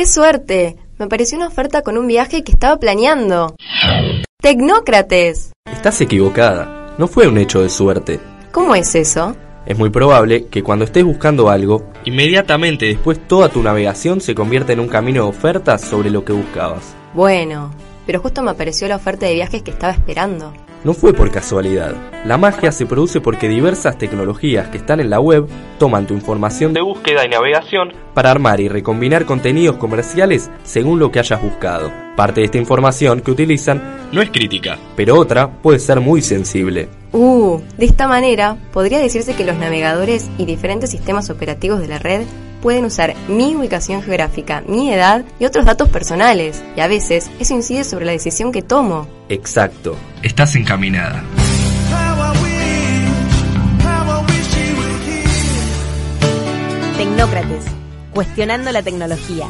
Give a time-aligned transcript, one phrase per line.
[0.00, 0.76] ¡Qué suerte!
[0.98, 3.54] Me apareció una oferta con un viaje que estaba planeando.
[4.40, 5.52] ¡Tecnócrates!
[5.70, 6.94] Estás equivocada.
[6.96, 8.18] No fue un hecho de suerte.
[8.50, 9.36] ¿Cómo es eso?
[9.66, 14.72] Es muy probable que cuando estés buscando algo, inmediatamente después toda tu navegación se convierta
[14.72, 16.94] en un camino de ofertas sobre lo que buscabas.
[17.12, 17.70] Bueno,
[18.06, 20.54] pero justo me apareció la oferta de viajes que estaba esperando.
[20.82, 21.94] No fue por casualidad.
[22.24, 25.46] La magia se produce porque diversas tecnologías que están en la web
[25.78, 31.10] toman tu información de búsqueda y navegación para armar y recombinar contenidos comerciales según lo
[31.10, 31.92] que hayas buscado.
[32.16, 36.88] Parte de esta información que utilizan no es crítica, pero otra puede ser muy sensible.
[37.12, 41.98] Uh, de esta manera podría decirse que los navegadores y diferentes sistemas operativos de la
[41.98, 42.22] red
[42.60, 47.54] pueden usar mi ubicación geográfica, mi edad y otros datos personales, y a veces eso
[47.54, 49.06] incide sobre la decisión que tomo.
[49.28, 51.22] Exacto, estás encaminada.
[56.96, 57.64] Tecnócrates,
[58.12, 59.46] cuestionando la tecnología.